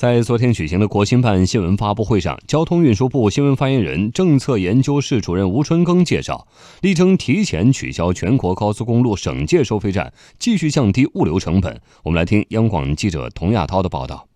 [0.00, 6.48] 在昨天举行的国新办新闻发布会上，交通运输部新闻发言人、政策研究室主任吴春耕介绍，
[6.80, 11.78] 力争提前取消全国高速公路省界收费站，继续降低物流成本。
[12.02, 14.26] 我们来听央广记者童亚涛的报道。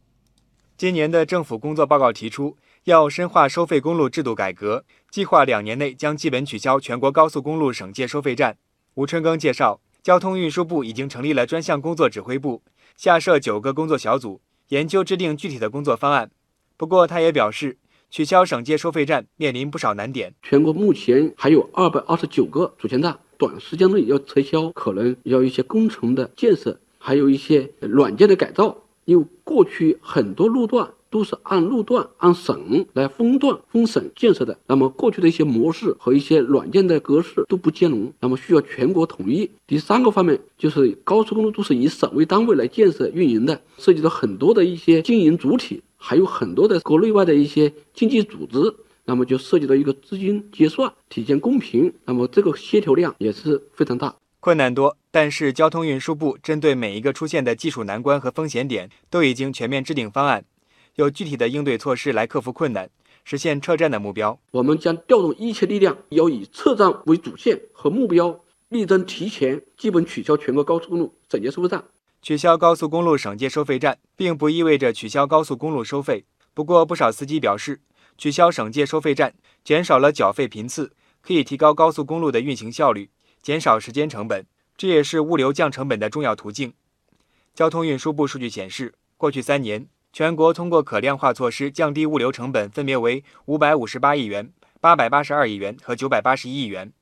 [0.76, 8.58] 今年的政府工作报告提出，要深化收费公路制度改革，计划两年内将基本取消全国高速公路省界收费站。
[8.96, 12.60] 吴春耕介绍，交通运输部已经成立了专项工作指挥部，
[12.98, 14.42] 下设九个工作小组。
[14.74, 16.32] 研究制定具体的工作方案。
[16.76, 17.76] 不过，他也表示，
[18.10, 20.34] 取消省界收费站面临不少难点。
[20.42, 28.76] 全国目前还有二百二十九个主线站，短时间内要撤销，可能要一些工程的建设，还有一些软件的改造。
[29.04, 30.90] 因为过去很多路段。
[31.14, 34.58] 都是按路段、按省来分段分省建设的。
[34.66, 39.48] 那么过去的一些模式和一些软件的格式都不兼容，那么需要全国统一。
[39.64, 48.58] 第三个方面就是高速公路都是以省为单位来建设运营的，涉及到很多的一些经营主体，还有很多的国内外的一些经济组织，
[49.04, 51.92] 那么就涉及到一个资金结算，体现公平。
[52.06, 54.96] 那么这个协调量也是非常大，困难多。
[55.12, 60.44] 但是交通运输部针对每一个出现的技术难关和风险点，都已经全面制定方案。
[60.96, 62.88] 有具体的应对措施来克服困难，
[63.24, 64.38] 实现撤站的目标。
[64.52, 71.84] 我们将调动一切力量，要以撤站为主线和目标，力争提前基本取消全国高速公路省界收费站。
[72.22, 76.24] 取消高速公路省界收费站，并不意味着取消高速公路收费。
[76.54, 77.80] 不过，不少司机表示，
[78.16, 79.34] 取消省界收费站，
[79.64, 83.10] 减少了缴费频次，可以提高高速公路的运行效率，
[83.42, 86.72] 减少时间成本，这也是物流降成本的重要途径。
[87.52, 89.88] 交通运输部数据显示，过去三年。
[90.14, 96.92] 全国通过可量化措施降低物流成本，分别为五百五十八亿元、八百八十二亿元和九百八十一亿元。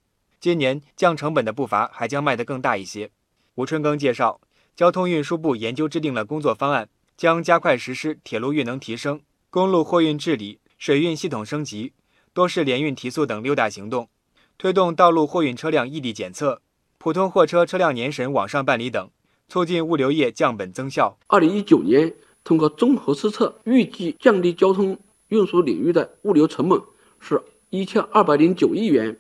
[0.41, 3.11] 今年降成本的步伐还将迈得更大一些。
[3.57, 4.41] 吴春耕介绍，
[4.75, 11.93] 交通运输部研究制定了工作方案，将加快实施铁路运能提升、公路货运治理、水运系统升级、
[12.33, 14.09] 多式联运提速等六大行动，
[14.57, 16.63] 推动道路货运车辆异地检测、
[16.97, 19.11] 普通货车车辆年审网上办理等，
[19.49, 21.19] 促进物流业降本增效。
[21.27, 22.15] 二零一九年。
[22.45, 24.99] 通过综合施策，预计降低交通
[25.29, 26.81] 运输领域的物流成本
[27.21, 29.17] 是一千二百零九亿元。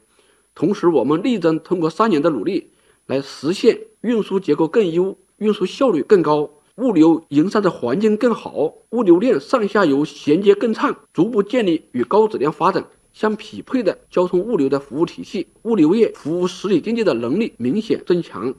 [0.55, 2.71] 同时，我们力争通过三年的努力，
[3.06, 18.55] 来实现运输结构更优、运输效率更高、物流营商的环境更好、物流链上下游衔接更畅，逐步建立与高质量发展相匹配的交通物流的服务体系，物流业服务实体经济的能力明显增强。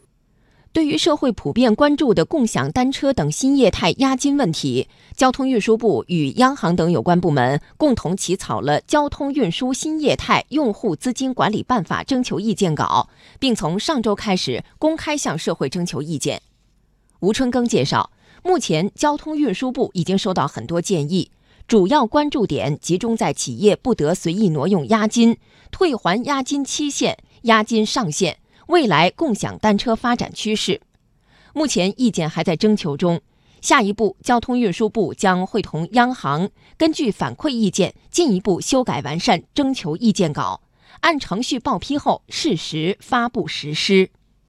[0.74, 13.08] 对于社会普遍关注的共享单车等新业态押金问题，交通运输部与央行等有关部门共同起草了《交通运输新业态用户资金管理办法》征求意见稿，
[13.38, 16.42] 并从上周开始公开向社会征求意见。
[17.20, 18.10] 吴春耕介绍，
[18.42, 21.30] 目前交通运输部已经收到很多建议，
[21.68, 25.38] 主要关注点集中在企业不得随意挪用押金、
[25.70, 28.40] 退还押金期限、押金上限。
[28.68, 30.82] 未来共享单车发展趋势，
[31.54, 33.22] 目前意见还在征求中。
[33.62, 40.62] 下一步，交通运输部将会同央行根据反馈意见，进一步修改完善征求意见稿，
[41.00, 44.10] 按程序报批后适时发布实施。